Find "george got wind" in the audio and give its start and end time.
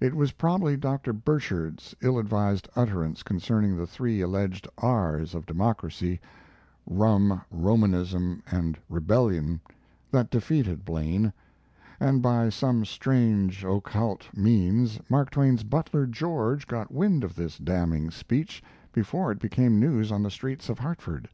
16.06-17.24